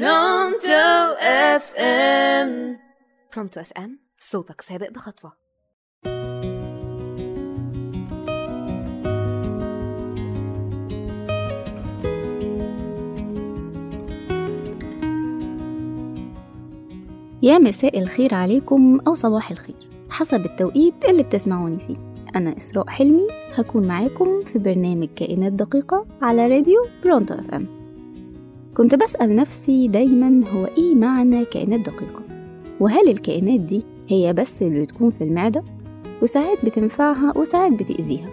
[0.00, 2.78] Pronto FM
[3.34, 5.32] Pronto FM صوتك سابق بخطوة.
[17.42, 21.96] يا مساء الخير عليكم أو صباح الخير حسب التوقيت اللي بتسمعوني فيه.
[22.36, 27.83] أنا إسراء حلمي هكون معاكم في برنامج كائنات دقيقة على راديو Pronto FM
[28.74, 32.22] كنت بسأل نفسي دايما هو إيه معنى كائنات دقيقة؟
[32.80, 35.64] وهل الكائنات دي هي بس اللي بتكون في المعدة؟
[36.22, 38.28] وساعات بتنفعها وساعات بتأذيها.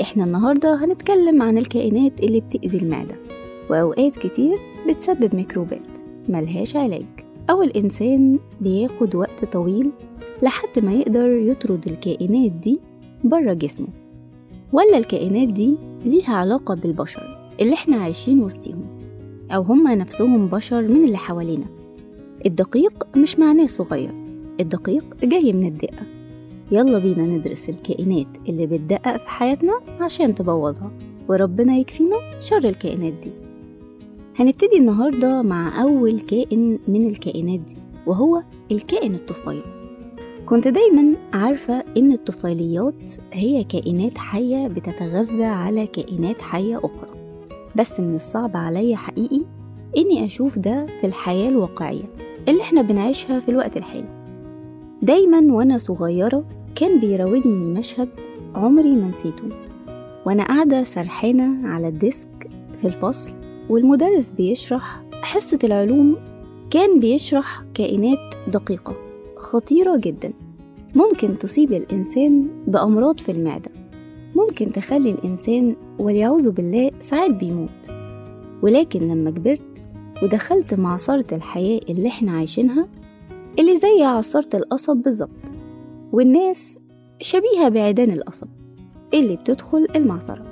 [0.00, 3.14] إحنا النهاردة هنتكلم عن الكائنات اللي بتأذي المعدة
[3.70, 4.58] وأوقات كتير
[4.88, 5.80] بتسبب ميكروبات
[6.28, 7.06] ملهاش علاج
[7.50, 9.90] أو الإنسان بياخد وقت طويل
[10.42, 12.80] لحد ما يقدر يطرد الكائنات دي
[13.24, 13.88] بره جسمه.
[14.72, 18.97] ولا الكائنات دي ليها علاقة بالبشر اللي إحنا عايشين وسطيهم؟
[19.50, 21.66] أو هما نفسهم بشر من اللي حوالينا.
[22.46, 24.10] الدقيق مش معناه صغير
[24.60, 26.02] الدقيق جاي من الدقة.
[26.72, 30.90] يلا بينا ندرس الكائنات اللي بتدقق في حياتنا عشان تبوظها
[31.28, 33.30] وربنا يكفينا شر الكائنات دي.
[34.36, 37.74] هنبتدي النهاردة مع أول كائن من الكائنات دي
[38.06, 38.42] وهو
[38.72, 39.62] الكائن الطفيلي.
[40.46, 47.07] كنت دايما عارفة إن الطفيليات هي كائنات حية بتتغذى على كائنات حية أخرى.
[47.76, 49.44] بس من الصعب عليا حقيقي
[49.96, 52.04] إني أشوف ده في الحياة الواقعية
[52.48, 54.08] اللي إحنا بنعيشها في الوقت الحالي.
[55.02, 58.08] دايما وأنا صغيرة كان بيراودني مشهد
[58.54, 59.48] عمري ما نسيته.
[60.26, 62.48] وأنا قاعدة سرحانة على الديسك
[62.80, 63.30] في الفصل
[63.68, 66.16] والمدرس بيشرح حصة العلوم
[66.70, 68.18] كان بيشرح كائنات
[68.52, 68.94] دقيقة
[69.36, 70.32] خطيرة جدا.
[70.94, 73.70] ممكن تصيب الإنسان بأمراض في المعدة.
[74.38, 77.90] ممكن تخلي الإنسان واليعوذ بالله ساعات بيموت.
[78.62, 79.62] ولكن لما كبرت
[80.22, 82.88] ودخلت معصرة الحياة اللي إحنا عايشينها
[83.58, 85.30] اللي زي عصارة القصب بالظبط.
[86.12, 86.78] والناس
[87.20, 88.46] شبيهة بعيدان القصب
[89.14, 90.44] اللي بتدخل المعصرة.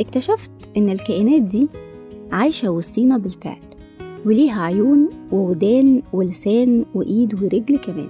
[0.00, 1.68] اكتشفت إن الكائنات دي
[2.32, 3.60] عايشة وسطينا بالفعل
[4.26, 8.08] وليها عيون وودان ولسان وإيد ورجل كمان.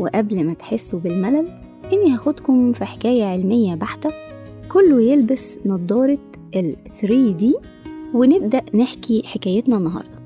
[0.00, 1.48] وقبل ما تحسوا بالملل
[1.92, 4.10] إني هاخدكم في حكاية علمية بحتة
[4.72, 6.18] كله يلبس نضارة
[6.56, 7.44] ال 3D
[8.14, 10.18] ونبدأ نحكي حكايتنا النهاردة.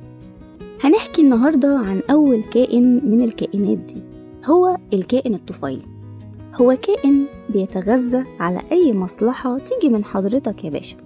[0.84, 4.02] هنحكي النهاردة عن أول كائن من الكائنات دي
[4.44, 5.82] هو الكائن الطفيلي
[6.54, 10.96] هو كائن بيتغذى على أي مصلحة تيجي من حضرتك يا باشا.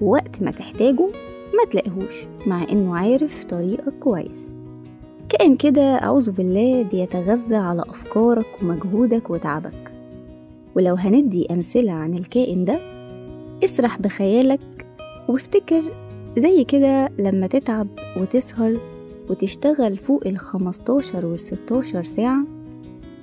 [0.00, 1.06] ووقت ما تحتاجه
[1.54, 4.54] ما تلاقيهوش مع إنه عارف طريقك كويس.
[5.28, 9.91] كائن كده أعوذ بالله بيتغذى على أفكارك ومجهودك وتعبك.
[10.76, 12.78] ولو هندي أمثلة عن الكائن ده
[13.64, 14.60] اسرح بخيالك
[15.28, 15.82] وافتكر
[16.38, 18.76] زي كده لما تتعب وتسهر
[19.30, 22.44] وتشتغل فوق الخمستاشر والستاشر ساعة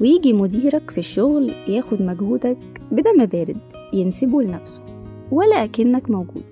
[0.02, 2.58] ويجي مديرك في الشغل ياخد مجهودك
[2.92, 3.58] بدم بارد
[3.94, 4.80] ينسبه لنفسه
[5.32, 6.44] ولا أكنك موجود.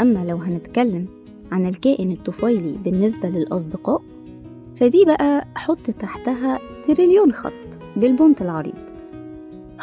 [0.00, 1.06] أما لو هنتكلم
[1.52, 4.02] عن الكائن الطفيلي بالنسبة للأصدقاء
[4.76, 6.58] فدي بقى حط تحتها
[6.88, 7.52] تريليون خط
[7.96, 8.93] بالبنط العريض.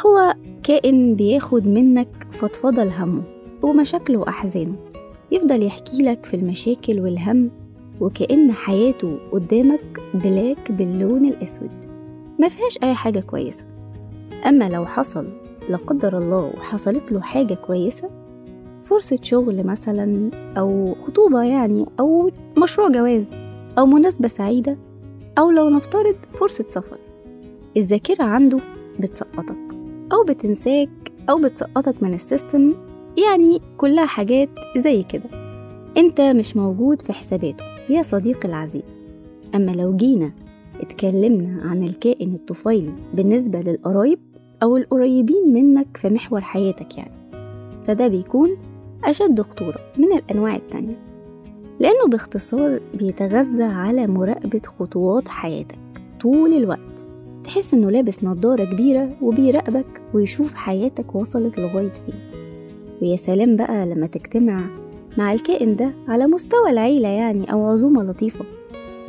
[0.06, 3.22] هو كائن بياخد منك فضفضة لهمه
[3.62, 4.76] ومشاكله وأحزانه
[5.30, 7.50] يفضل يحكي لك في المشاكل والهم
[8.00, 11.70] وكأن حياته قدامك black باللون الأسود.
[12.38, 13.64] ما فيهاش أي حاجة كويسة.
[14.46, 15.26] أما لو حصل
[15.68, 18.10] لا قدر الله وحصلت له حاجة كويسة
[18.82, 23.24] فرصة شغل مثلا أو خطوبة يعني أو مشروع جواز
[23.78, 24.78] أو مناسبة سعيدة
[25.38, 26.98] أو لو نفترض فرصة سفر.
[27.76, 28.58] الذاكرة عنده
[29.00, 29.71] بتسقطك.
[30.12, 30.88] أو بتنساك
[31.30, 32.72] أو بتسقطك من ال system
[33.26, 35.30] يعني كلها حاجات زي كده.
[35.96, 39.06] أنت مش موجود في حساباته يا صديقي العزيز.
[39.54, 40.32] أما لو جينا
[40.80, 44.18] اتكلمنا عن الكائن الطفيلي بالنسبة للقرايب
[44.62, 47.12] أو القريبين منك في محور حياتك يعني
[47.84, 48.56] فده بيكون
[49.04, 50.96] أشد خطورة من الأنواع التانية.
[51.80, 55.78] لأنه باختصار بيتغذى على مراقبة خطوات حياتك
[56.20, 57.06] طول الوقت.
[57.52, 62.14] تحس إنه لابس نضارة كبيرة وبيراقبك ويشوف حياتك وصلت لغاية فين.
[63.02, 64.60] ويا سلام بقى لما تجتمع
[65.18, 68.44] مع الكائن ده على مستوى العيلة يعني أو عزومة لطيفة.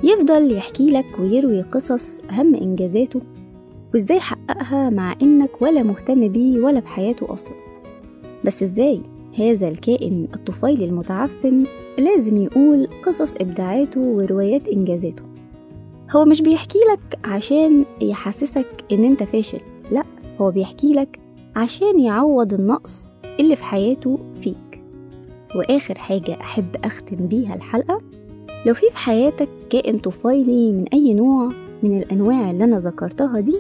[0.04, 3.22] يفضل يحكي لك ويروي قصص أهم إنجازاته
[3.94, 7.54] وإزاي حققها مع إنك ولا مهتم بيه ولا بحياته أصلا.
[8.46, 9.02] بس إزاي
[9.40, 11.64] هذا الكائن الطفيلي المتعفن
[11.98, 15.33] لازم يقول قصص إبداعاته وروايات إنجازاته؟
[16.16, 19.60] هو مش بيحكي لك عشان يحسسك إن أنت فاشل
[19.92, 20.04] لأ
[20.42, 21.20] هو بيحكي لك
[21.56, 24.84] عشان يعوض النقص اللي في حياته فيك.
[25.56, 28.02] وآخر حاجة أحب أختم بيها الحلقة
[28.66, 31.50] لو في في حياتك كائن طفيلي من أي نوع
[31.84, 33.56] من الأنواع اللي أنا ذكرتها دي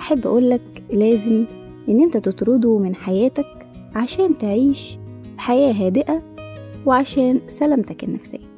[0.00, 1.44] أحب أقولك لازم
[1.88, 4.98] إن أنت تطرده من حياتك عشان تعيش
[5.36, 6.22] حياة هادئة
[6.86, 8.51] وعشان سلامتك النفسية.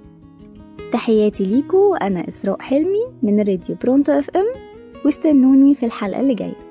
[0.94, 4.46] تحياتي ليكو أنا إسراء حلمي من راديو برونتا إف إم
[5.04, 6.63] واستنوني في الحلقة اللي جاية.